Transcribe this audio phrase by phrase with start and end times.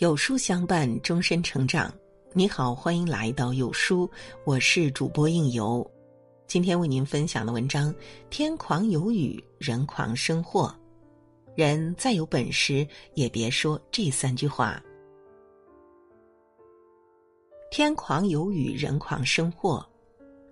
[0.00, 1.92] 有书相伴，终身成长。
[2.32, 4.10] 你好，欢迎来到有书，
[4.44, 5.86] 我是主播应由。
[6.46, 7.94] 今天为您分享的文章：
[8.30, 10.74] 天狂有雨，人狂生祸。
[11.54, 14.82] 人再有本事，也别说这三句话。
[17.70, 19.86] 天狂有雨，人狂生祸。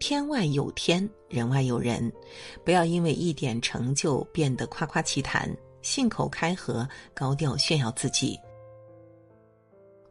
[0.00, 2.12] 天外有天，人外有人。
[2.64, 5.48] 不要因为一点成就变得夸夸其谈，
[5.82, 6.84] 信口开河，
[7.14, 8.36] 高调炫耀自己。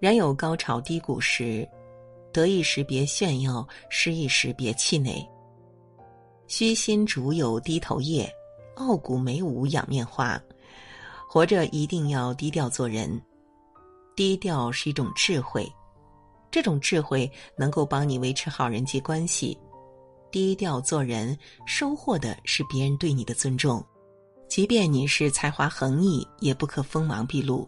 [0.05, 1.67] 人有高潮低谷时，
[2.31, 5.27] 得意时别炫耀，失意时别气馁。
[6.45, 8.31] 虚心竹有低头叶，
[8.75, 10.39] 傲骨梅无仰面花。
[11.27, 13.19] 活着一定要低调做人，
[14.15, 15.67] 低调是一种智慧，
[16.51, 19.57] 这种智慧能够帮你维持好人际关系。
[20.29, 23.83] 低调做人，收获的是别人对你的尊重，
[24.47, 27.67] 即便你是才华横溢，也不可锋芒毕露。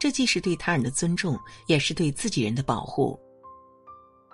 [0.00, 3.20] 这既是对他人的尊重，也是对自己人的保护。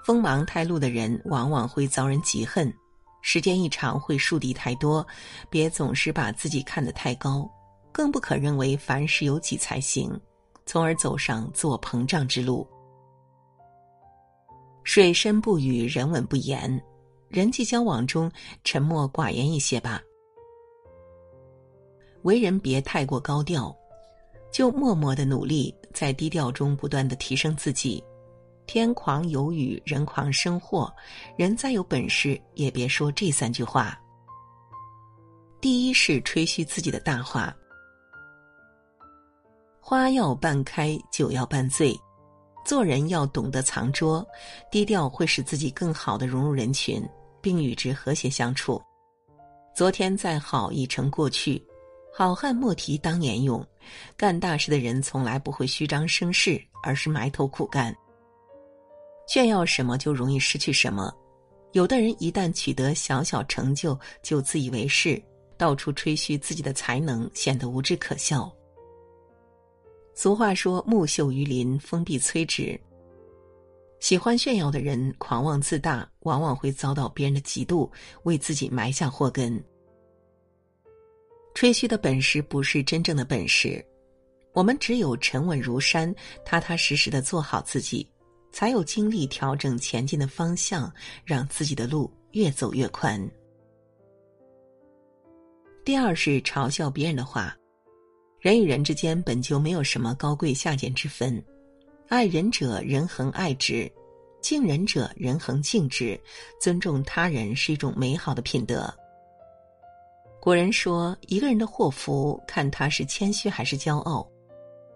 [0.05, 2.73] 锋芒太露的人，往往会遭人嫉恨；
[3.21, 5.05] 时间一长，会树敌太多。
[5.51, 7.51] 别总是把自己看得太高，
[7.91, 10.17] 更不可认为凡事有己才行，
[10.65, 12.65] 从而走上自我膨胀之路。
[14.85, 16.81] 水深不语，人稳不言。
[17.29, 18.31] 人际交往中，
[18.63, 20.01] 沉默寡言一些吧。
[22.23, 23.77] 为人别太过高调。
[24.53, 28.03] 就默默的努力，在低调中不断的提升自己。
[28.67, 30.93] 天狂有雨，人狂生祸。
[31.37, 33.97] 人再有本事，也别说这三句话。
[35.61, 37.55] 第一是吹嘘自己的大话。
[39.81, 41.97] 花要半开，酒要半醉。
[42.65, 44.27] 做人要懂得藏拙，
[44.69, 47.01] 低调会使自己更好的融入人群，
[47.41, 48.83] 并与之和谐相处。
[49.73, 51.65] 昨天再好，已成过去。
[52.19, 53.63] 好汉莫提当年勇，
[54.17, 57.95] 干大事的人从来不会虚张声势，而是埋头苦干。
[59.29, 61.15] 炫耀什么就容易失去什么。
[61.73, 65.23] 有的人一旦取得小小成就，就自以为是，
[65.59, 68.51] 到处吹嘘自己的才能，显得无知可笑。
[70.15, 72.81] 俗话说：“木秀于林，风必摧之。”
[74.01, 77.91] 喜欢炫耀的人，狂妄自大，往往会遭到别人的嫉妒，
[78.23, 79.63] 为自己埋下祸根。
[81.57, 83.83] 吹嘘的本事不是真正的本事，
[84.53, 88.07] 我们只有沉稳如山、踏踏实实的做好自己，
[88.53, 90.93] 才有精力调整前进的方向，
[91.25, 93.27] 让自己的路越走越宽。
[95.83, 97.57] 第二是嘲笑别人的话，
[98.39, 101.43] 人与人之间本就没有什么高贵下贱之分，
[102.09, 103.91] 爱人者人恒爱之，
[104.43, 106.21] 敬人者人恒敬之，
[106.61, 108.95] 尊重他人是一种美好的品德。
[110.47, 114.25] 古人说：“一个人的祸福，看他是谦虚还是骄傲。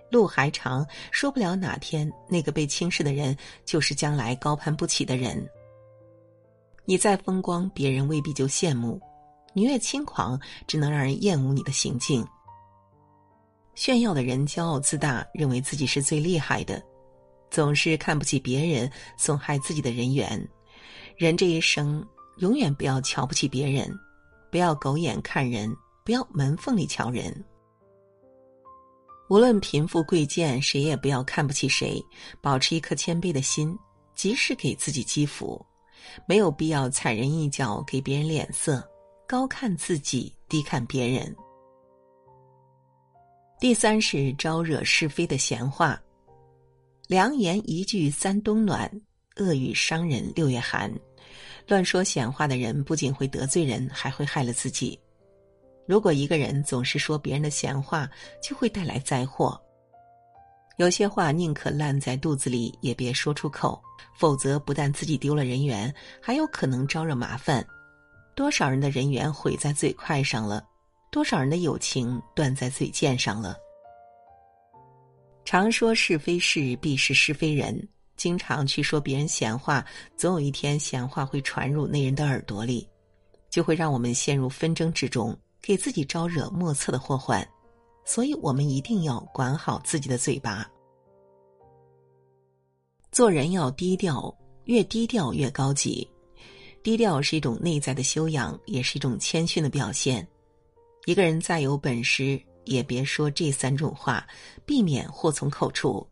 [0.08, 5.44] 路还长，说不了哪天那个被轻视的人，就是将来高攀不起的人。
[6.84, 8.96] 你再风光，别人未必就羡慕；
[9.52, 12.24] 你越轻狂，只能让人厌恶你的行径。
[13.74, 16.80] 炫耀的人骄傲自大，认为自己是最厉害的，
[17.50, 20.48] 总是看不起别人，损害自己的人缘。
[21.16, 22.06] 人这一生，
[22.36, 23.92] 永远不要瞧不起别人。”
[24.50, 25.74] 不要狗眼看人，
[26.04, 27.44] 不要门缝里瞧人。
[29.28, 32.04] 无论贫富贵贱，谁也不要看不起谁，
[32.40, 33.78] 保持一颗谦卑的心，
[34.14, 35.64] 及时给自己积福。
[36.26, 38.82] 没有必要踩人一脚，给别人脸色，
[39.28, 41.36] 高看自己，低看别人。
[43.60, 46.00] 第三是招惹是非的闲话，
[47.06, 48.90] 良言一句三冬暖，
[49.36, 50.92] 恶语伤人六月寒。
[51.70, 54.98] 乱说闲话的人不仅会得罪人，还会害了自己。
[55.86, 58.10] 如果一个人总是说别人的闲话，
[58.42, 59.56] 就会带来灾祸。
[60.78, 63.80] 有些话宁可烂在肚子里，也别说出口，
[64.18, 67.64] 否则不但自己丢了人缘，还有可能招惹麻烦。
[68.34, 70.66] 多少人的人缘毁在嘴快上了，
[71.12, 73.56] 多少人的友情断在嘴贱上了。
[75.44, 77.88] 常说是非事，必是是非人。
[78.20, 79.82] 经常去说别人闲话，
[80.14, 82.86] 总有一天闲话会传入那人的耳朵里，
[83.48, 87.42] 就会让我们陷入纷争之中，给自己招惹莫测的祸患。
[88.04, 90.70] 所以，我们一定要管好自己的嘴巴。
[93.10, 96.06] 做人要低调，越低调越高级。
[96.82, 100.28] 低调是一种内在的修养，也是一种谦逊的表现。
[101.06, 104.26] 一个人再有本事，也别说这三种话，
[104.66, 106.06] 避免祸从口出。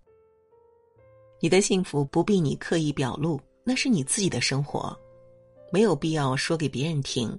[1.41, 4.99] 你的幸福不必你刻意表露，那是你自己的生活，
[5.71, 7.39] 没有必要说给别人听。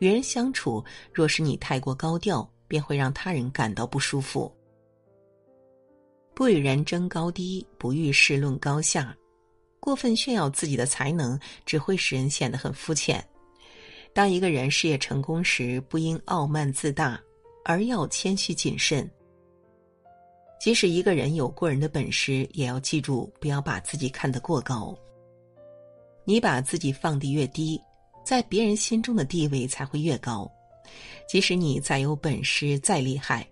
[0.00, 4.52] 与人相处，若是你太过高调，便会让他人感到不舒服。
[6.34, 9.16] 不与人争高低，不遇事论高下。
[9.80, 13.24] 过分炫耀自己的才能，只会使人显得很肤浅。
[14.12, 17.20] 当一个人事业成功时，不应傲慢自大，
[17.64, 19.08] 而要谦虚谨慎。
[20.64, 24.96] 即使一个人有过人的本事，也要记住不要把自己看得过高。
[26.24, 27.78] 你把自己放得越低，
[28.24, 30.50] 在别人心中的地位才会越高。
[31.28, 33.46] 即使你再有本事、再厉害，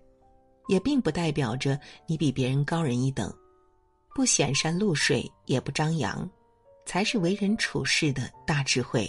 [0.69, 3.31] 也并不代表着你比别人高人一等。
[4.15, 6.27] 不显山露水，也不张扬，
[6.83, 9.07] 才是为人处事的大智慧。